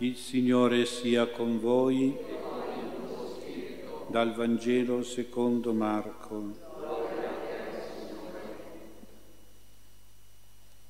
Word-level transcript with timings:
Il 0.00 0.14
Signore 0.14 0.86
sia 0.86 1.26
con 1.26 1.58
voi. 1.58 2.16
Dal 4.06 4.32
Vangelo 4.32 5.02
secondo 5.02 5.72
Marco. 5.72 6.56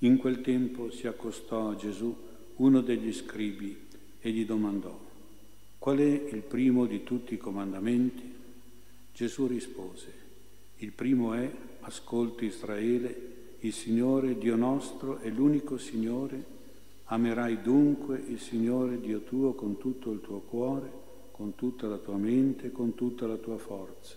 In 0.01 0.19
quel 0.19 0.43
tempo 0.43 0.91
si 0.91 1.07
accostò 1.07 1.71
a 1.71 1.77
Gesù 1.77 2.15
uno 2.57 2.83
degli 2.83 3.11
scribi 3.15 3.87
e 4.21 4.31
gli 4.31 4.45
domandò, 4.45 5.01
qual 5.79 5.97
è 5.97 6.03
il 6.31 6.43
primo 6.43 6.85
di 6.85 7.03
tutti 7.03 7.33
i 7.33 7.39
comandamenti? 7.39 8.31
Gesù 9.15 9.47
rispose, 9.47 10.13
il 10.77 10.93
primo 10.93 11.33
è, 11.33 11.51
ascolti 11.81 12.45
Israele, 12.45 13.57
il 13.61 13.73
Signore 13.73 14.37
Dio 14.37 14.55
nostro 14.55 15.19
è 15.21 15.31
l'unico 15.31 15.79
Signore 15.79 16.57
Amerai 17.11 17.63
dunque 17.63 18.23
il 18.29 18.39
Signore 18.39 19.01
Dio 19.01 19.23
tuo 19.23 19.55
con 19.55 19.79
tutto 19.79 20.11
il 20.11 20.21
tuo 20.21 20.41
cuore, 20.41 20.91
con 21.31 21.55
tutta 21.55 21.87
la 21.87 21.97
tua 21.97 22.19
mente, 22.19 22.71
con 22.71 22.95
tutta 22.95 23.27
la 23.27 23.37
tua 23.37 23.57
forza. 23.57 24.15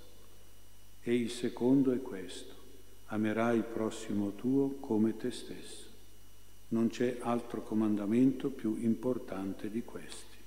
E 1.02 1.16
il 1.16 1.30
secondo 1.30 1.94
è 1.94 2.02
questo, 2.02 2.54
amerai 3.08 3.58
il 3.58 3.64
prossimo 3.64 4.34
tuo 4.36 4.76
come 4.82 5.16
te 5.16 5.32
stesso. 5.32 5.88
Non 6.70 6.90
c'è 6.90 7.20
altro 7.22 7.64
comandamento 7.64 8.50
più 8.50 8.78
importante 8.82 9.70
di 9.70 9.84
questi. 9.84 10.38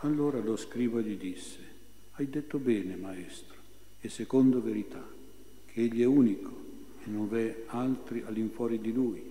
Allora 0.00 0.40
lo 0.40 0.56
scriba 0.56 1.00
gli 1.00 1.16
disse, 1.16 1.58
hai 2.12 2.28
detto 2.28 2.58
bene, 2.58 2.96
maestro, 2.96 3.56
e 4.00 4.08
secondo 4.08 4.60
verità, 4.60 5.06
che 5.66 5.80
egli 5.80 6.00
è 6.00 6.06
unico 6.06 6.50
e 7.04 7.08
non 7.08 7.28
v'è 7.28 7.64
altri 7.66 8.22
all'infuori 8.26 8.80
di 8.80 8.92
lui 8.92 9.29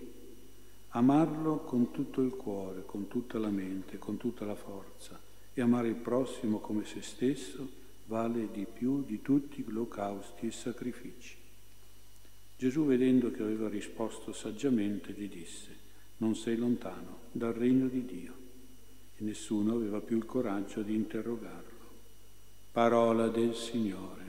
Amarlo 0.92 1.60
con 1.60 1.92
tutto 1.92 2.22
il 2.22 2.32
cuore, 2.32 2.84
con 2.86 3.08
tutta 3.08 3.38
la 3.38 3.50
mente, 3.50 4.00
con 4.00 4.18
tutta 4.18 4.46
la 4.46 4.56
forza 4.56 5.20
e 5.54 5.62
amare 5.62 5.88
il 5.88 5.96
prossimo 5.96 6.60
come 6.60 6.86
se 6.86 7.02
stesso 7.02 7.70
vale 8.06 8.50
di 8.52 8.66
più 8.72 9.04
di 9.04 9.22
tutti 9.22 9.62
gli 9.62 9.70
olocausti 9.70 10.48
e 10.48 10.52
sacrifici. 10.52 11.38
Gesù, 12.58 12.86
vedendo 12.86 13.32
che 13.32 13.44
aveva 13.44 13.70
risposto 13.70 14.34
saggiamente, 14.34 15.14
gli 15.14 15.30
disse, 15.30 15.78
non 16.18 16.36
sei 16.36 16.58
lontano 16.58 17.20
dal 17.32 17.54
regno 17.54 17.88
di 17.88 18.06
Dio. 18.06 18.34
E 19.18 19.24
nessuno 19.24 19.76
aveva 19.76 20.02
più 20.02 20.18
il 20.18 20.26
coraggio 20.26 20.82
di 20.82 20.96
interrogarlo. 20.96 21.78
Parola 22.72 23.28
del 23.28 23.54
Signore. 23.54 24.28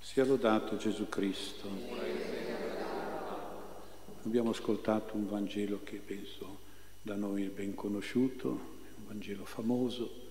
Sia 0.00 0.17
lodato 0.28 0.76
Gesù 0.76 1.08
Cristo. 1.08 1.70
Abbiamo 4.24 4.50
ascoltato 4.50 5.16
un 5.16 5.26
Vangelo 5.26 5.80
che 5.82 5.96
penso 6.04 6.58
da 7.00 7.14
noi 7.14 7.46
è 7.46 7.48
ben 7.48 7.74
conosciuto, 7.74 8.48
un 8.50 9.06
Vangelo 9.06 9.46
famoso, 9.46 10.26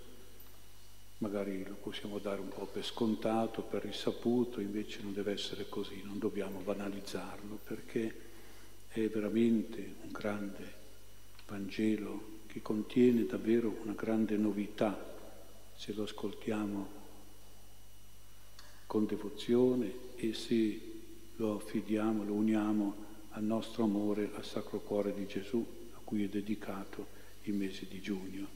magari 1.18 1.66
lo 1.66 1.73
possiamo 1.81 2.20
dare 2.20 2.42
un 2.42 2.50
po' 2.50 2.68
per 2.68 2.86
scontato, 2.86 3.64
per 3.64 3.86
risaputo, 3.86 4.62
invece 4.62 5.02
non 5.02 5.16
deve 5.16 5.31
essere 5.31 5.68
così, 5.68 6.00
non 6.03 6.20
dobbiamo 6.20 6.59
banalizzarlo 6.59 7.58
perché 7.64 8.16
è 8.90 9.08
veramente 9.08 9.95
un 10.03 10.12
grande 10.12 10.73
Vangelo 11.48 12.36
che 12.45 12.62
contiene 12.62 13.25
davvero 13.25 13.75
una 13.81 13.94
grande 13.94 14.38
novità 14.38 15.16
se 15.75 15.92
lo 15.94 16.03
ascoltiamo 16.03 16.97
con 18.88 19.06
devozione 19.06 19.94
e 20.16 20.34
se 20.34 20.82
lo 21.36 21.56
affidiamo, 21.56 22.24
lo 22.24 22.34
uniamo 22.34 23.06
al 23.31 23.44
nostro 23.44 23.84
amore 23.84 24.31
al 24.34 24.46
Sacro 24.46 24.80
Cuore 24.80 25.14
di 25.14 25.28
Gesù, 25.28 25.64
a 25.94 26.00
cui 26.03 26.24
è 26.24 26.28
dedicato 26.28 27.06
il 27.44 27.53
mese 27.53 27.86
di 27.88 28.02
giugno. 28.02 28.47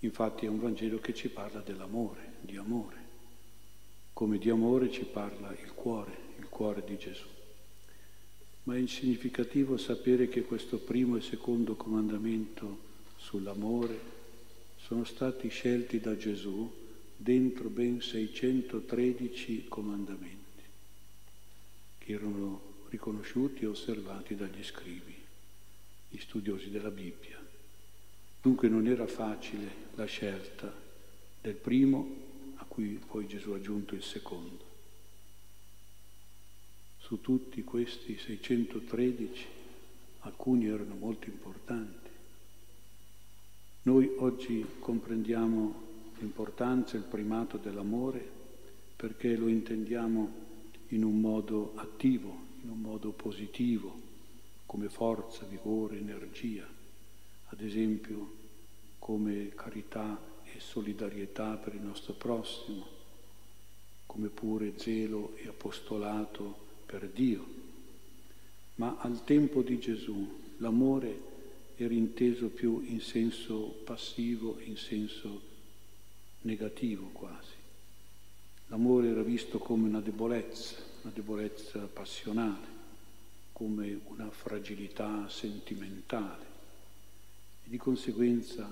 Infatti 0.00 0.46
è 0.46 0.48
un 0.48 0.60
Vangelo 0.60 1.00
che 1.00 1.14
ci 1.14 1.28
parla 1.28 1.60
dell'amore, 1.60 2.34
di 2.40 2.56
amore, 2.56 2.96
come 4.12 4.38
di 4.38 4.50
amore 4.50 4.92
ci 4.92 5.04
parla 5.04 5.50
il 5.60 5.72
cuore, 5.72 6.16
il 6.38 6.48
cuore 6.48 6.84
di 6.86 6.96
Gesù. 6.96 7.26
Ma 8.64 8.76
è 8.76 8.86
significativo 8.86 9.76
sapere 9.76 10.28
che 10.28 10.42
questo 10.42 10.78
primo 10.78 11.16
e 11.16 11.20
secondo 11.22 11.74
comandamento 11.74 12.86
sull'amore 13.16 13.98
sono 14.76 15.04
stati 15.04 15.48
scelti 15.48 16.00
da 16.00 16.16
Gesù 16.16 16.70
dentro 17.20 17.68
ben 17.68 18.00
613 18.00 19.66
comandamenti 19.66 20.36
che 21.98 22.12
erano 22.12 22.86
riconosciuti 22.90 23.64
e 23.64 23.66
osservati 23.66 24.36
dagli 24.36 24.62
scrivi, 24.62 25.14
gli 26.08 26.18
studiosi 26.18 26.70
della 26.70 26.92
Bibbia. 26.92 27.44
Dunque 28.40 28.68
non 28.68 28.86
era 28.86 29.08
facile 29.08 29.86
la 29.96 30.04
scelta 30.04 30.72
del 31.40 31.54
primo 31.54 32.26
a 32.54 32.64
cui 32.64 33.00
poi 33.04 33.26
Gesù 33.26 33.50
ha 33.50 33.56
aggiunto 33.56 33.96
il 33.96 34.02
secondo. 34.02 34.64
Su 37.00 37.20
tutti 37.20 37.64
questi 37.64 38.16
613 38.16 39.46
alcuni 40.20 40.66
erano 40.66 40.94
molto 40.94 41.28
importanti. 41.28 42.08
Noi 43.82 44.14
oggi 44.18 44.64
comprendiamo 44.78 45.87
l'importanza 46.18 46.94
e 46.94 46.98
il 46.98 47.04
primato 47.04 47.56
dell'amore 47.56 48.36
perché 48.96 49.36
lo 49.36 49.46
intendiamo 49.46 50.46
in 50.88 51.04
un 51.04 51.20
modo 51.20 51.72
attivo, 51.76 52.46
in 52.62 52.70
un 52.70 52.80
modo 52.80 53.10
positivo, 53.10 53.94
come 54.66 54.88
forza, 54.88 55.44
vigore, 55.44 55.98
energia, 55.98 56.66
ad 57.46 57.60
esempio 57.60 58.34
come 58.98 59.50
carità 59.54 60.20
e 60.44 60.60
solidarietà 60.60 61.54
per 61.54 61.74
il 61.74 61.80
nostro 61.80 62.14
prossimo, 62.14 62.86
come 64.06 64.28
pure 64.28 64.72
zelo 64.76 65.34
e 65.36 65.48
apostolato 65.48 66.66
per 66.84 67.08
Dio. 67.08 67.46
Ma 68.76 68.96
al 68.98 69.24
tempo 69.24 69.62
di 69.62 69.78
Gesù 69.78 70.40
l'amore 70.58 71.26
era 71.76 71.94
inteso 71.94 72.48
più 72.48 72.82
in 72.84 73.00
senso 73.00 73.80
passivo, 73.84 74.58
in 74.64 74.76
senso 74.76 75.47
negativo 76.42 77.08
quasi. 77.12 77.54
L'amore 78.68 79.08
era 79.08 79.22
visto 79.22 79.58
come 79.58 79.88
una 79.88 80.00
debolezza, 80.00 80.76
una 81.02 81.12
debolezza 81.14 81.78
passionale, 81.80 82.76
come 83.52 83.98
una 84.04 84.30
fragilità 84.30 85.28
sentimentale 85.28 86.44
e 87.64 87.70
di 87.70 87.76
conseguenza 87.76 88.68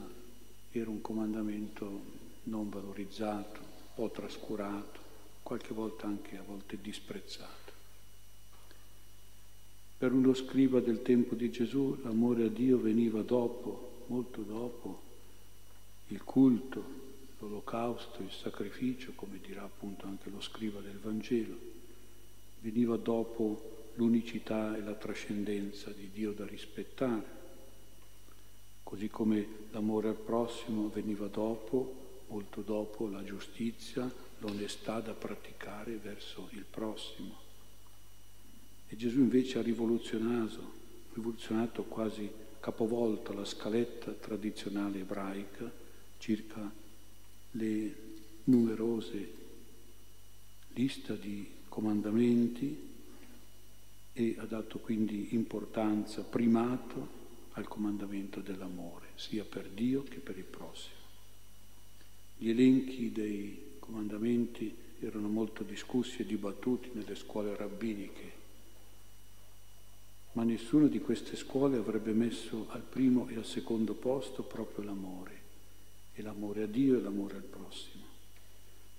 era 0.70 0.90
un 0.90 1.00
comandamento 1.00 2.24
non 2.44 2.68
valorizzato, 2.68 3.60
un 3.60 3.94
po' 3.94 4.10
trascurato, 4.10 5.00
qualche 5.42 5.72
volta 5.72 6.06
anche 6.06 6.36
a 6.36 6.42
volte 6.42 6.78
disprezzato. 6.80 7.72
Per 9.98 10.12
uno 10.12 10.34
scriba 10.34 10.80
del 10.80 11.00
tempo 11.02 11.34
di 11.34 11.50
Gesù 11.50 11.98
l'amore 12.02 12.44
a 12.44 12.48
Dio 12.48 12.78
veniva 12.78 13.22
dopo, 13.22 14.04
molto 14.08 14.42
dopo, 14.42 15.00
il 16.08 16.22
culto, 16.22 16.84
l'olocausto, 17.38 18.22
il 18.22 18.30
sacrificio, 18.30 19.12
come 19.14 19.38
dirà 19.40 19.62
appunto 19.62 20.06
anche 20.06 20.30
lo 20.30 20.40
scriva 20.40 20.80
del 20.80 20.98
Vangelo, 20.98 21.56
veniva 22.60 22.96
dopo 22.96 23.90
l'unicità 23.94 24.76
e 24.76 24.80
la 24.80 24.94
trascendenza 24.94 25.90
di 25.90 26.10
Dio 26.12 26.32
da 26.32 26.46
rispettare, 26.46 27.34
così 28.82 29.08
come 29.08 29.46
l'amore 29.70 30.08
al 30.08 30.14
prossimo 30.14 30.88
veniva 30.88 31.26
dopo, 31.26 32.24
molto 32.28 32.62
dopo, 32.62 33.08
la 33.08 33.24
giustizia, 33.24 34.10
l'onestà 34.38 35.00
da 35.00 35.12
praticare 35.12 35.96
verso 35.96 36.48
il 36.52 36.64
prossimo. 36.68 37.44
E 38.88 38.96
Gesù 38.96 39.18
invece 39.18 39.58
ha 39.58 39.62
rivoluzionato, 39.62 40.72
rivoluzionato 41.14 41.84
quasi 41.84 42.30
capovolto 42.60 43.32
la 43.32 43.44
scaletta 43.44 44.12
tradizionale 44.12 45.00
ebraica 45.00 45.70
circa 46.18 46.84
le 47.52 47.94
numerose 48.44 49.32
lista 50.74 51.14
di 51.14 51.46
comandamenti 51.68 52.94
e 54.12 54.34
ha 54.38 54.44
dato 54.44 54.78
quindi 54.78 55.34
importanza, 55.34 56.22
primato 56.22 57.24
al 57.52 57.68
comandamento 57.68 58.40
dell'amore, 58.40 59.08
sia 59.14 59.44
per 59.44 59.68
Dio 59.68 60.02
che 60.02 60.18
per 60.18 60.36
il 60.38 60.44
prossimo. 60.44 60.94
Gli 62.36 62.50
elenchi 62.50 63.12
dei 63.12 63.74
comandamenti 63.78 64.74
erano 65.00 65.28
molto 65.28 65.62
discussi 65.62 66.22
e 66.22 66.26
dibattuti 66.26 66.90
nelle 66.92 67.14
scuole 67.14 67.54
rabbiniche, 67.56 68.32
ma 70.32 70.44
nessuna 70.44 70.86
di 70.86 71.00
queste 71.00 71.36
scuole 71.36 71.76
avrebbe 71.76 72.12
messo 72.12 72.66
al 72.70 72.82
primo 72.82 73.28
e 73.28 73.36
al 73.36 73.46
secondo 73.46 73.94
posto 73.94 74.42
proprio 74.42 74.84
l'amore. 74.84 75.45
E 76.16 76.22
l'amore 76.22 76.62
a 76.62 76.66
Dio 76.66 76.98
e 76.98 77.02
l'amore 77.02 77.36
al 77.36 77.42
prossimo. 77.42 78.04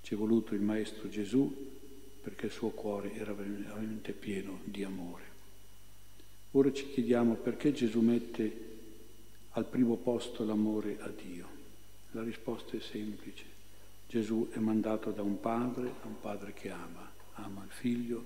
Ci 0.02 0.14
è 0.14 0.18
voluto 0.18 0.54
il 0.54 0.62
Maestro 0.62 1.10
Gesù 1.10 1.52
perché 2.22 2.46
il 2.46 2.52
suo 2.52 2.69
cuore 2.69 3.14
era 3.16 3.34
veramente 3.34 4.14
pieno 4.14 4.60
di 4.64 4.84
amore. 4.84 5.24
Ora 6.52 6.72
ci 6.72 6.88
chiediamo 6.90 7.34
perché 7.34 7.74
Gesù 7.74 8.02
mette 8.02 8.66
al 9.52 9.66
primo 9.66 9.96
posto 9.96 10.46
l'amore 10.46 10.98
a 11.00 11.10
Dio. 11.10 11.48
La 12.12 12.24
risposta 12.24 12.78
è 12.78 12.80
semplice. 12.80 13.44
Gesù 14.08 14.50
è 14.52 14.60
mandato 14.60 15.12
da 15.12 15.24
un 15.24 15.40
padre, 15.40 15.96
da 16.02 16.08
un 16.08 16.20
padre 16.22 16.54
che 16.54 16.70
ama, 16.70 17.12
ama 17.34 17.63
il 17.63 17.72
figlio 17.72 18.24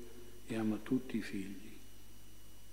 e 0.48 0.56
ama 0.56 0.78
tutti 0.84 1.18
i 1.18 1.22
figli. 1.22 1.70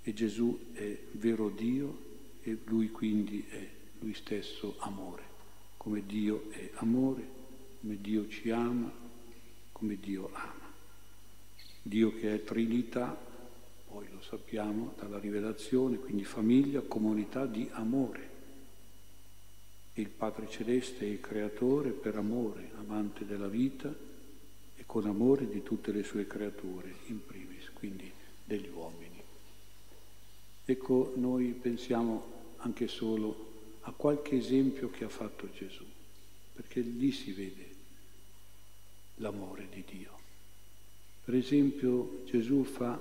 E 0.03 0.13
Gesù 0.13 0.73
è 0.73 0.99
vero 1.13 1.49
Dio 1.49 1.99
e 2.43 2.59
lui 2.65 2.91
quindi 2.91 3.47
è 3.49 3.69
lui 4.01 4.15
stesso 4.15 4.77
amore, 4.81 5.23
come 5.89 6.05
Dio 6.05 6.51
è 6.51 6.71
amore, 6.75 7.27
come 7.81 7.99
Dio 7.99 8.29
ci 8.29 8.51
ama, 8.51 8.93
come 9.73 9.99
Dio 9.99 10.29
ama. 10.35 10.71
Dio 11.81 12.15
che 12.15 12.35
è 12.35 12.45
Trinità, 12.45 13.19
poi 13.89 14.07
lo 14.13 14.21
sappiamo 14.21 14.93
dalla 14.99 15.19
rivelazione, 15.19 15.97
quindi 15.97 16.25
famiglia, 16.25 16.83
comunità 16.83 17.47
di 17.47 17.67
amore. 17.73 18.37
il 19.95 20.11
Padre 20.11 20.49
Celeste 20.51 21.07
è 21.07 21.09
il 21.09 21.21
Creatore 21.21 21.91
per 21.91 22.17
amore, 22.17 22.71
amante 22.77 23.25
della 23.25 23.49
vita 23.49 23.93
e 24.77 24.83
con 24.85 25.07
amore 25.07 25.49
di 25.49 25.63
tutte 25.63 25.91
le 25.91 26.03
sue 26.03 26.27
creature, 26.27 26.97
in 27.07 27.25
primis, 27.25 27.71
quindi 27.73 28.13
degli 28.45 28.69
uomini. 28.69 29.23
Ecco, 30.67 31.15
noi 31.17 31.47
pensiamo 31.53 32.37
anche 32.59 32.89
solo 32.89 33.48
a 33.89 33.93
qualche 33.93 34.37
esempio 34.37 34.91
che 34.91 35.05
ha 35.05 35.09
fatto 35.09 35.49
Gesù, 35.51 35.85
perché 36.55 36.81
lì 36.81 37.11
si 37.11 37.33
vede 37.33 37.67
l'amore 39.17 39.67
di 39.73 39.83
Dio. 39.91 40.17
Per 41.25 41.35
esempio 41.35 42.23
Gesù 42.27 42.65
fa 42.65 43.01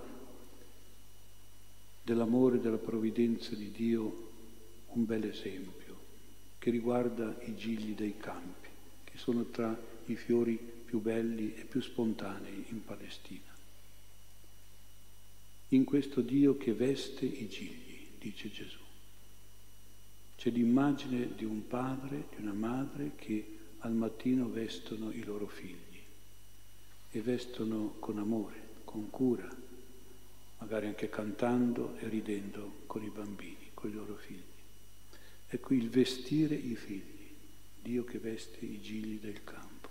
dell'amore 2.04 2.62
della 2.62 2.78
provvidenza 2.78 3.54
di 3.54 3.70
Dio 3.72 4.32
un 4.94 5.06
bel 5.06 5.26
esempio 5.26 5.76
che 6.58 6.70
riguarda 6.72 7.38
i 7.44 7.56
gigli 7.56 7.94
dei 7.94 8.16
campi, 8.18 8.70
che 9.04 9.18
sono 9.18 9.44
tra 9.46 9.78
i 10.06 10.16
fiori 10.16 10.58
più 10.86 11.02
belli 11.02 11.54
e 11.56 11.66
più 11.66 11.82
spontanei 11.82 12.66
in 12.70 12.84
Palestina. 12.84 13.56
In 15.70 15.84
questo 15.84 16.22
Dio 16.22 16.56
che 16.56 16.74
veste 16.74 17.26
i 17.26 17.50
gigli, 17.50 18.08
dice 18.18 18.50
Gesù. 18.50 18.86
C'è 20.38 20.52
l'immagine 20.52 21.34
di 21.36 21.46
un 21.46 21.68
padre, 21.68 22.26
di 22.36 22.44
una 22.44 22.54
madre 22.54 23.14
che 23.16 23.58
al 23.80 23.94
mattino 23.94 24.48
vestono 24.48 25.12
i 25.12 25.24
loro 25.24 25.48
figli 25.48 26.00
e 27.10 27.22
vestono 27.22 27.96
con 28.00 28.20
amore, 28.20 28.56
con 28.84 29.10
cura, 29.10 29.50
magari 30.60 30.86
anche 30.86 31.10
cantando 31.10 31.98
e 31.98 32.08
ridendo 32.08 32.84
con 32.86 33.04
i 33.04 33.10
bambini, 33.10 33.72
con 33.74 33.90
i 33.90 33.94
loro 33.94 34.16
figli. 34.16 34.42
Ecco 35.50 35.74
il 35.74 35.90
vestire 35.90 36.54
i 36.54 36.76
figli, 36.76 37.30
Dio 37.82 38.04
che 38.04 38.20
veste 38.20 38.64
i 38.64 38.80
gigli 38.80 39.20
del 39.20 39.44
campo, 39.44 39.90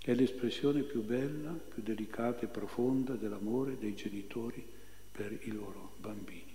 è 0.00 0.14
l'espressione 0.14 0.82
più 0.82 1.02
bella, 1.02 1.50
più 1.50 1.82
delicata 1.82 2.42
e 2.42 2.48
profonda 2.48 3.14
dell'amore 3.14 3.76
dei 3.78 3.94
genitori 3.94 4.64
per 5.12 5.38
i 5.42 5.50
loro 5.50 5.96
bambini. 5.98 6.45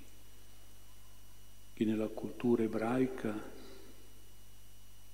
Chi 1.82 1.88
nella 1.88 2.10
cultura 2.10 2.62
ebraica 2.62 3.36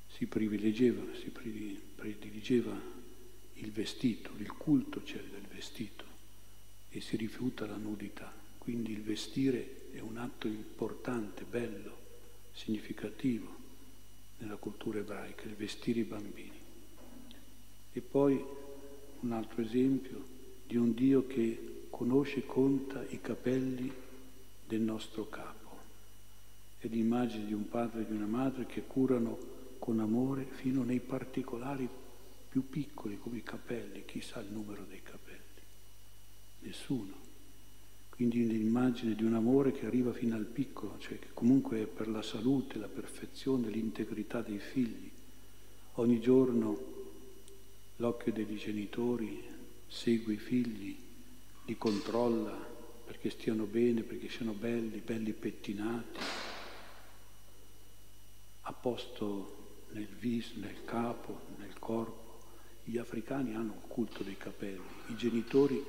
si 0.10 0.26
privilegiava, 0.26 1.02
si 1.16 1.32
prediligeva 1.96 2.78
il 3.54 3.72
vestito, 3.72 4.32
il 4.36 4.52
culto 4.52 5.02
c'è 5.02 5.24
del 5.32 5.46
vestito 5.50 6.04
e 6.90 7.00
si 7.00 7.16
rifiuta 7.16 7.66
la 7.66 7.78
nudità. 7.78 8.34
Quindi 8.58 8.92
il 8.92 9.02
vestire 9.02 9.92
è 9.94 10.02
un 10.02 10.18
atto 10.18 10.48
importante, 10.48 11.46
bello, 11.46 11.96
significativo 12.52 13.48
nella 14.40 14.58
cultura 14.58 15.00
ebraica, 15.00 15.44
il 15.44 15.56
vestire 15.56 16.02
i 16.02 16.04
bambini. 16.04 16.60
E 17.94 18.02
poi 18.02 18.44
un 19.22 19.32
altro 19.32 19.62
esempio 19.62 20.22
di 20.68 20.76
un 20.76 20.94
Dio 20.94 21.28
che 21.28 21.86
conosce 21.90 22.40
e 22.40 22.46
conta 22.46 23.06
i 23.08 23.22
capelli 23.22 23.90
del 24.68 24.82
nostro 24.82 25.30
capo. 25.30 25.57
È 26.80 26.88
l'immagine 26.88 27.46
di 27.46 27.54
un 27.54 27.68
padre 27.68 28.02
e 28.02 28.06
di 28.06 28.14
una 28.14 28.28
madre 28.28 28.66
che 28.66 28.84
curano 28.84 29.56
con 29.80 30.00
amore 30.00 30.48
fino 30.52 30.84
nei 30.84 31.00
particolari 31.00 31.88
più 32.50 32.70
piccoli 32.70 33.18
come 33.18 33.38
i 33.38 33.44
capelli, 33.44 34.06
chissà 34.06 34.40
il 34.40 34.52
numero 34.52 34.86
dei 34.88 35.02
capelli? 35.02 35.38
Nessuno. 36.60 37.26
Quindi 38.10 38.48
l'immagine 38.48 39.14
di 39.14 39.24
un 39.24 39.36
amore 39.36 39.72
che 39.72 39.86
arriva 39.86 40.12
fino 40.12 40.36
al 40.36 40.46
piccolo, 40.46 40.98
cioè 40.98 41.20
che 41.20 41.28
comunque 41.34 41.84
è 41.84 41.86
per 41.86 42.08
la 42.08 42.24
salute, 42.24 42.80
la 42.80 42.88
perfezione, 42.88 43.70
l'integrità 43.70 44.42
dei 44.42 44.58
figli. 44.58 45.10
Ogni 45.94 46.20
giorno 46.20 46.80
l'occhio 47.98 48.32
dei 48.32 48.56
genitori 48.56 49.44
segue 49.88 50.34
i 50.34 50.38
figli, 50.38 50.96
li 51.66 51.78
controlla 51.78 52.56
perché 53.06 53.30
stiano 53.30 53.66
bene, 53.66 54.02
perché 54.02 54.30
siano 54.30 54.54
belli, 54.54 55.00
belli 55.00 55.32
pettinati, 55.32 56.20
a 58.68 58.74
posto 58.74 59.86
nel 59.92 60.08
viso, 60.20 60.54
nel 60.56 60.84
capo, 60.84 61.40
nel 61.58 61.80
corpo. 61.80 62.26
Gli 62.84 62.98
africani 62.98 63.56
hanno 63.56 63.74
il 63.82 63.88
culto 63.88 64.24
dei 64.24 64.38
capelli, 64.38 64.84
i 65.08 65.16
genitori 65.16 65.84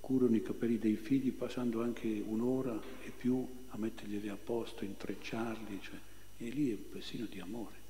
curano 0.00 0.36
i 0.36 0.42
capelli 0.42 0.78
dei 0.78 0.96
figli 0.96 1.32
passando 1.32 1.82
anche 1.82 2.22
un'ora 2.26 2.78
e 3.02 3.10
più 3.10 3.46
a 3.70 3.78
metterglieli 3.78 4.28
a 4.28 4.36
posto, 4.36 4.84
intrecciarli, 4.84 5.80
cioè, 5.80 5.98
e 6.38 6.48
lì 6.50 6.70
è 6.70 6.74
un 6.74 6.90
persino 6.90 7.24
di 7.24 7.40
amore. 7.40 7.82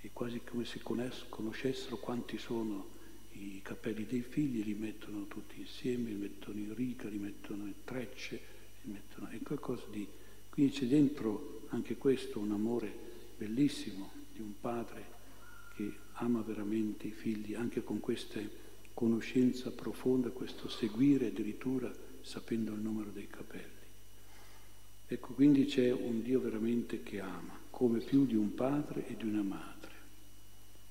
È 0.00 0.10
quasi 0.12 0.42
come 0.44 0.66
se 0.66 0.80
conoscessero 0.82 1.96
quanti 1.96 2.36
sono 2.36 2.92
i 3.32 3.60
capelli 3.62 4.04
dei 4.04 4.20
figli, 4.20 4.62
li 4.62 4.74
mettono 4.74 5.26
tutti 5.26 5.58
insieme, 5.58 6.10
li 6.10 6.16
mettono 6.16 6.58
in 6.58 6.74
riga, 6.74 7.08
li 7.08 7.16
mettono 7.16 7.64
in 7.64 7.74
trecce, 7.84 8.40
li 8.82 8.92
mettono... 8.92 9.28
è 9.28 9.38
qualcosa 9.42 9.84
di... 9.90 10.06
Quindi 10.50 10.72
c'è 10.72 10.84
dentro 10.84 11.62
anche 11.70 11.96
questo 11.96 12.38
un 12.38 12.52
amore 12.52 13.13
bellissimo 13.36 14.12
di 14.32 14.40
un 14.40 14.52
padre 14.60 15.12
che 15.74 15.92
ama 16.14 16.42
veramente 16.42 17.06
i 17.06 17.12
figli 17.12 17.54
anche 17.54 17.82
con 17.82 18.00
questa 18.00 18.40
conoscenza 18.92 19.70
profonda, 19.70 20.30
questo 20.30 20.68
seguire 20.68 21.26
addirittura 21.26 21.92
sapendo 22.22 22.72
il 22.72 22.80
numero 22.80 23.10
dei 23.10 23.26
capelli. 23.26 23.72
Ecco, 25.06 25.34
quindi 25.34 25.66
c'è 25.66 25.92
un 25.92 26.22
Dio 26.22 26.40
veramente 26.40 27.02
che 27.02 27.20
ama, 27.20 27.58
come 27.70 27.98
più 27.98 28.24
di 28.24 28.36
un 28.36 28.54
padre 28.54 29.06
e 29.08 29.16
di 29.16 29.26
una 29.26 29.42
madre. 29.42 29.72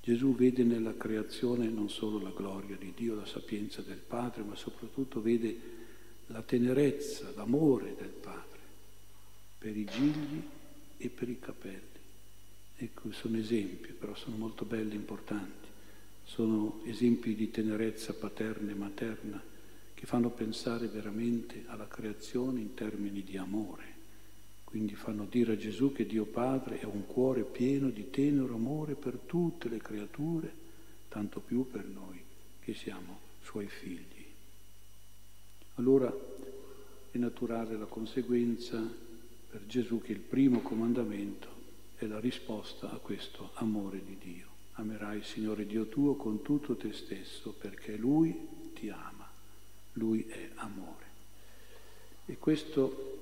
Gesù 0.01 0.35
vede 0.35 0.63
nella 0.63 0.95
creazione 0.97 1.69
non 1.69 1.89
solo 1.89 2.19
la 2.19 2.31
gloria 2.35 2.75
di 2.75 2.91
Dio, 2.93 3.15
la 3.15 3.25
sapienza 3.25 3.81
del 3.81 4.01
Padre, 4.05 4.43
ma 4.43 4.53
soprattutto 4.53 5.21
vede 5.21 5.57
la 6.27 6.41
tenerezza, 6.41 7.31
l'amore 7.35 7.95
del 7.97 8.09
Padre 8.09 8.59
per 9.57 9.77
i 9.77 9.85
gigli 9.85 10.41
e 10.97 11.07
per 11.07 11.29
i 11.29 11.39
capelli. 11.39 12.01
Ecco, 12.75 13.11
sono 13.11 13.37
esempi, 13.37 13.89
però 13.91 14.15
sono 14.15 14.35
molto 14.35 14.65
belli, 14.65 14.95
importanti. 14.95 15.67
Sono 16.25 16.81
esempi 16.85 17.35
di 17.35 17.51
tenerezza 17.51 18.13
paterna 18.13 18.71
e 18.71 18.75
materna 18.75 19.41
che 19.93 20.05
fanno 20.05 20.29
pensare 20.31 20.87
veramente 20.87 21.63
alla 21.67 21.87
creazione 21.87 22.59
in 22.59 22.73
termini 22.73 23.23
di 23.23 23.37
amore. 23.37 23.91
Quindi 24.63 24.95
fanno 24.95 25.27
dire 25.29 25.53
a 25.53 25.57
Gesù 25.57 25.93
che 25.93 26.05
Dio 26.05 26.25
Padre 26.25 26.79
è 26.79 26.85
un 26.85 27.05
cuore 27.05 27.43
pieno 27.43 27.89
di 27.89 28.09
tenero 28.09 28.55
amore 28.55 28.95
per 28.95 29.19
tutte 29.25 29.69
le 29.69 29.77
creature, 29.77 30.51
tanto 31.09 31.39
più 31.39 31.69
per 31.69 31.85
noi 31.85 32.19
che 32.59 32.73
siamo 32.73 33.19
suoi 33.43 33.67
figli. 33.67 34.25
Allora 35.75 36.11
è 37.11 37.17
naturale 37.17 37.77
la 37.77 37.85
conseguenza 37.85 38.81
per 39.49 39.65
Gesù 39.67 40.01
che 40.01 40.11
il 40.11 40.19
primo 40.19 40.61
comandamento 40.61 41.52
è 42.03 42.07
la 42.07 42.19
risposta 42.19 42.91
a 42.91 42.97
questo 42.97 43.51
amore 43.55 44.03
di 44.03 44.17
Dio. 44.19 44.47
Amerai 44.73 45.17
il 45.17 45.23
Signore 45.23 45.65
Dio 45.65 45.87
tuo 45.87 46.15
con 46.15 46.41
tutto 46.41 46.75
te 46.75 46.91
stesso 46.91 47.51
perché 47.51 47.95
Lui 47.95 48.35
ti 48.73 48.89
ama, 48.89 49.29
Lui 49.93 50.25
è 50.27 50.49
amore. 50.55 51.11
E 52.25 52.37
questo 52.37 53.19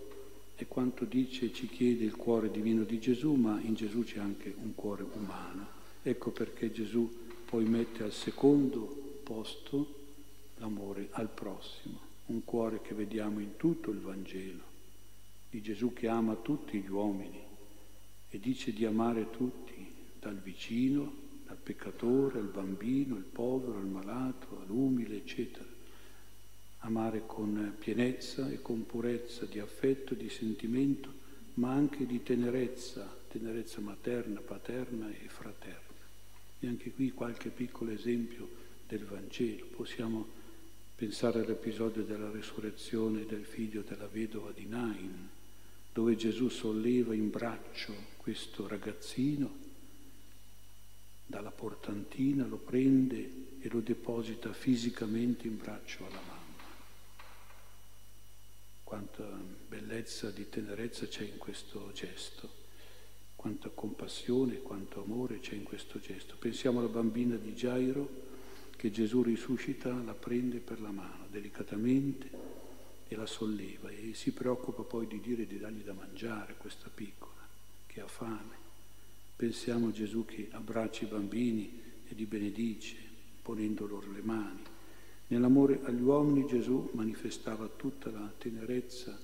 è 0.56 0.68
quanto 0.68 1.06
dice 1.06 1.46
e 1.46 1.54
ci 1.54 1.68
chiede 1.68 2.06
il 2.06 2.16
cuore 2.16 2.50
divino 2.50 2.84
di 2.84 3.00
Gesù, 3.00 3.34
ma 3.34 3.60
in 3.62 3.76
Gesù 3.76 4.04
c'è 4.04 4.20
anche 4.20 4.54
un 4.58 4.74
cuore 4.74 5.06
umano. 5.14 5.80
Ecco 6.02 6.32
perché 6.32 6.72
Gesù 6.72 7.10
poi 7.46 7.66
mette 7.66 8.04
al 8.04 8.14
secondo 8.14 9.20
posto 9.24 10.00
l'amore 10.58 11.10
al 11.12 11.30
prossimo, 11.30 12.00
un 12.28 12.44
cuore 12.44 12.82
che 12.82 12.96
vediamo 12.96 13.40
in 13.40 13.58
tutto 13.58 13.92
il 13.92 14.00
Vangelo, 14.00 14.64
di 15.50 15.62
Gesù 15.62 15.94
che 15.94 16.08
ama 16.08 16.36
tutti 16.36 16.80
gli 16.80 16.90
uomini 16.90 17.50
e 18.34 18.40
dice 18.40 18.72
di 18.72 18.86
amare 18.86 19.30
tutti, 19.30 19.86
dal 20.18 20.38
vicino, 20.38 21.14
al 21.48 21.58
peccatore, 21.62 22.40
al 22.40 22.48
bambino, 22.48 23.16
al 23.16 23.24
povero, 23.24 23.78
al 23.78 23.88
malato, 23.88 24.62
all'umile, 24.62 25.18
eccetera. 25.18 25.68
Amare 26.80 27.24
con 27.26 27.76
pienezza 27.78 28.50
e 28.50 28.62
con 28.62 28.86
purezza 28.86 29.46
di 29.46 29.60
affetto, 29.60 30.16
di 30.16 30.30
sentimento, 30.30 31.14
ma 31.56 31.74
anche 31.74 32.06
di 32.06 32.24
tenerezza, 32.24 33.14
tenerezza 33.28 33.82
materna, 33.82 34.40
paterna 34.40 35.10
e 35.12 35.28
fraterna. 35.28 35.80
E 36.60 36.68
anche 36.68 36.92
qui 36.92 37.12
qualche 37.12 37.50
piccolo 37.50 37.92
esempio 37.92 38.48
del 38.88 39.04
Vangelo. 39.04 39.66
Possiamo 39.76 40.26
pensare 40.96 41.42
all'episodio 41.42 42.04
della 42.04 42.32
resurrezione 42.32 43.26
del 43.26 43.44
figlio 43.44 43.82
della 43.82 44.08
vedova 44.08 44.52
di 44.52 44.68
Nain, 44.68 45.30
dove 45.94 46.16
Gesù 46.16 46.48
solleva 46.48 47.14
in 47.14 47.30
braccio 47.30 47.94
questo 48.18 48.68
ragazzino 48.68 49.70
dalla 51.26 51.52
portantina, 51.52 52.46
lo 52.46 52.58
prende 52.58 53.58
e 53.60 53.70
lo 53.70 53.80
deposita 53.80 54.54
fisicamente 54.54 55.48
in 55.48 55.58
braccio 55.58 56.06
alla 56.06 56.20
mamma. 56.20 56.40
Quanta 58.84 59.24
bellezza 59.68 60.30
di 60.32 60.50
tenerezza 60.50 61.08
c'è 61.08 61.24
in 61.24 61.38
questo 61.38 61.92
gesto, 61.94 62.50
quanta 63.36 63.70
compassione, 63.70 64.62
quanto 64.62 65.04
amore 65.04 65.40
c'è 65.40 65.56
in 65.56 65.64
questo 65.64 66.00
gesto. 66.00 66.36
Pensiamo 66.38 66.80
alla 66.80 66.90
bambina 66.90 67.36
di 67.36 67.54
Gairo 67.54 68.30
che 68.76 68.92
Gesù 68.92 69.24
risuscita, 69.24 69.94
la 70.04 70.14
prende 70.14 70.60
per 70.60 70.82
la 70.82 70.92
mano 70.92 71.28
delicatamente 71.30 72.41
e 73.12 73.18
la 73.18 73.26
solleva 73.26 73.90
e 73.90 74.14
si 74.14 74.32
preoccupa 74.32 74.84
poi 74.84 75.06
di 75.06 75.20
dire 75.20 75.46
di 75.46 75.60
dargli 75.60 75.82
da 75.82 75.92
mangiare 75.92 76.56
questa 76.56 76.90
piccola 76.90 77.46
che 77.86 78.00
ha 78.00 78.08
fame. 78.08 78.56
Pensiamo 79.36 79.90
a 79.90 79.92
Gesù 79.92 80.24
che 80.24 80.48
abbraccia 80.52 81.04
i 81.04 81.10
bambini 81.10 81.82
e 82.08 82.16
li 82.16 82.24
benedice, 82.24 82.96
ponendo 83.42 83.86
loro 83.86 84.10
le 84.14 84.22
mani. 84.22 84.62
Nell'amore 85.28 85.82
agli 85.84 86.00
uomini 86.00 86.48
Gesù 86.48 86.90
manifestava 86.94 87.68
tutta 87.68 88.10
la 88.12 88.32
tenerezza 88.38 89.20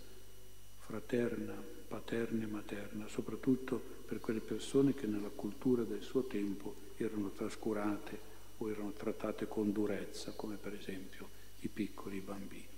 fraterna, 0.80 1.54
paterna 1.88 2.44
e 2.44 2.48
materna, 2.48 3.08
soprattutto 3.08 3.82
per 4.06 4.20
quelle 4.20 4.42
persone 4.42 4.96
che 4.96 5.08
nella 5.08 5.30
cultura 5.30 5.84
del 5.84 6.02
suo 6.04 6.24
tempo 6.24 6.76
erano 6.98 7.30
trascurate 7.30 8.20
o 8.58 8.70
erano 8.70 8.92
trattate 8.92 9.48
con 9.48 9.72
durezza, 9.72 10.34
come 10.34 10.58
per 10.58 10.74
esempio 10.74 11.30
i 11.62 11.70
piccoli 11.70 12.20
bambini. 12.20 12.76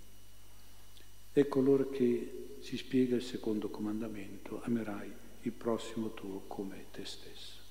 Ecco 1.40 1.60
allora 1.60 1.86
che 1.86 2.58
si 2.60 2.76
spiega 2.76 3.16
il 3.16 3.22
secondo 3.22 3.70
comandamento, 3.70 4.60
amerai 4.62 5.10
il 5.44 5.52
prossimo 5.54 6.14
tuo 6.14 6.44
come 6.48 6.88
te 6.92 7.06
stesso. 7.06 7.62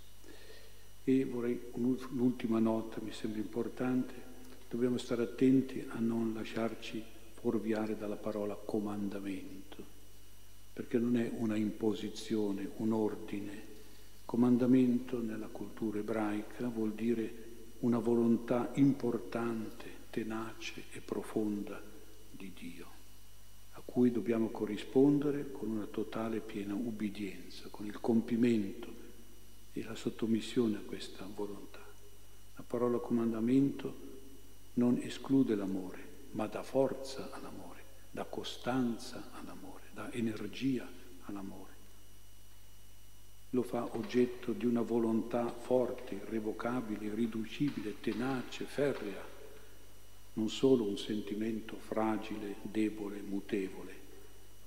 E 1.05 1.27
vorrei 1.27 1.61
un'ultima 1.73 2.61
nota, 2.61 2.99
mi 3.03 3.13
sembra 3.13 3.41
importante, 3.41 4.15
dobbiamo 4.71 4.97
stare 4.97 5.25
attenti 5.25 5.85
a 5.87 5.99
non 5.99 6.33
lasciarci 6.33 7.05
fuorviare 7.35 7.99
dalla 7.99 8.17
parola 8.17 8.55
comandamento, 8.55 9.85
perché 10.73 10.97
non 10.97 11.19
è 11.19 11.31
una 11.37 11.57
imposizione, 11.57 12.71
un 12.77 12.93
ordine. 12.93 13.63
Comandamento 14.25 15.21
nella 15.21 15.49
cultura 15.49 15.99
ebraica 15.99 16.67
vuol 16.69 16.95
dire 16.95 17.33
una 17.81 17.99
volontà 17.99 18.71
importante, 18.77 19.85
tenace 20.09 20.85
e 20.93 21.01
profonda 21.01 21.79
di 22.31 22.51
Dio 22.59 22.97
cui 23.91 24.11
dobbiamo 24.11 24.51
corrispondere 24.51 25.51
con 25.51 25.71
una 25.71 25.87
totale 25.87 26.41
piena 26.41 26.75
ubbidienza, 26.75 27.69
con 27.71 27.87
il 27.87 27.99
compimento 28.01 28.87
e 29.73 29.83
la 29.83 29.95
sottomissione 29.95 30.77
a 30.77 30.81
questa 30.81 31.27
volontà. 31.35 31.81
La 32.57 32.65
parola 32.67 32.99
comandamento 32.99 33.97
non 34.75 35.01
esclude 35.03 35.55
l'amore, 35.55 36.27
ma 36.33 36.47
dà 36.47 36.63
forza 36.63 37.31
all'amore, 37.33 37.83
dà 38.11 38.25
costanza 38.25 39.31
all'amore, 39.33 39.85
dà 39.95 40.13
energia 40.13 40.87
all'amore. 41.25 41.73
Lo 43.51 43.63
fa 43.63 43.89
oggetto 43.97 44.53
di 44.53 44.67
una 44.67 44.83
volontà 44.83 45.51
forte, 45.51 46.15
irrevocabile, 46.15 47.07
irriducibile, 47.07 47.99
tenace, 48.01 48.67
ferrea 48.67 49.37
non 50.39 50.49
solo 50.49 50.85
un 50.85 50.97
sentimento 50.97 51.77
fragile, 51.77 52.55
debole, 52.63 53.21
mutevole. 53.21 53.97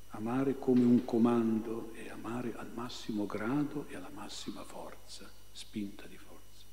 Amare 0.09 0.59
come 0.59 0.83
un 0.83 1.05
comando 1.05 1.93
e 1.95 2.09
amare 2.09 2.53
al 2.57 2.69
massimo 2.73 3.25
grado 3.25 3.85
e 3.87 3.95
alla 3.95 4.11
massima 4.13 4.63
forza, 4.63 5.31
spinta 5.53 6.05
di 6.07 6.17
forza. 6.17 6.65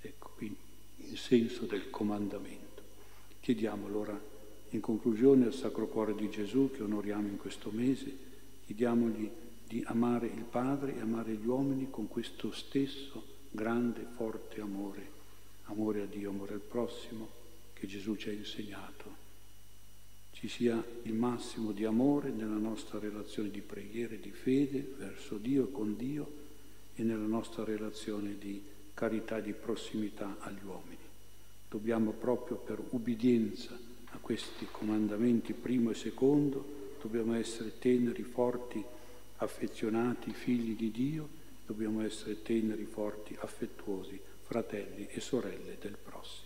Ecco 0.00 0.32
qui 0.34 0.54
il 0.96 1.16
senso 1.16 1.64
del 1.64 1.88
comandamento. 1.88 2.82
Chiediamo 3.38 3.86
allora 3.86 4.20
in 4.70 4.80
conclusione 4.80 5.44
al 5.46 5.54
Sacro 5.54 5.86
Cuore 5.86 6.16
di 6.16 6.28
Gesù 6.28 6.72
che 6.74 6.82
onoriamo 6.82 7.28
in 7.28 7.36
questo 7.36 7.70
mese, 7.70 8.12
chiediamogli 8.66 9.30
di 9.64 9.84
amare 9.86 10.26
il 10.26 10.42
Padre 10.42 10.96
e 10.96 11.00
amare 11.00 11.34
gli 11.34 11.46
uomini 11.46 11.88
con 11.88 12.08
questo 12.08 12.50
stesso 12.50 13.22
grande, 13.48 14.04
forte 14.16 14.60
amore, 14.60 15.08
amore 15.66 16.02
a 16.02 16.06
Dio, 16.06 16.30
amore 16.30 16.54
al 16.54 16.60
prossimo, 16.60 17.44
che 17.78 17.86
Gesù 17.86 18.16
ci 18.16 18.30
ha 18.30 18.32
insegnato. 18.32 19.24
Ci 20.32 20.48
sia 20.48 20.82
il 21.02 21.12
massimo 21.12 21.72
di 21.72 21.84
amore 21.84 22.30
nella 22.30 22.56
nostra 22.56 22.98
relazione 22.98 23.50
di 23.50 23.60
preghiera 23.60 24.14
e 24.14 24.20
di 24.20 24.30
fede 24.30 24.94
verso 24.96 25.36
Dio 25.36 25.68
con 25.68 25.96
Dio 25.96 26.44
e 26.94 27.02
nella 27.02 27.26
nostra 27.26 27.64
relazione 27.64 28.38
di 28.38 28.62
carità 28.94 29.38
e 29.38 29.42
di 29.42 29.52
prossimità 29.52 30.36
agli 30.40 30.64
uomini. 30.64 30.96
Dobbiamo 31.68 32.12
proprio 32.12 32.56
per 32.56 32.82
ubbidienza 32.90 33.78
a 34.10 34.18
questi 34.18 34.66
comandamenti 34.70 35.52
primo 35.52 35.90
e 35.90 35.94
secondo, 35.94 36.96
dobbiamo 37.00 37.34
essere 37.34 37.78
teneri, 37.78 38.22
forti, 38.22 38.82
affezionati, 39.36 40.32
figli 40.32 40.74
di 40.74 40.90
Dio, 40.90 41.28
dobbiamo 41.66 42.02
essere 42.02 42.40
teneri, 42.42 42.84
forti, 42.84 43.36
affettuosi, 43.38 44.18
fratelli 44.44 45.06
e 45.10 45.20
sorelle 45.20 45.76
del 45.78 45.98
prossimo. 46.02 46.45